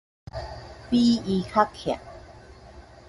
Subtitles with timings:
[0.89, 1.99] 比伊較勥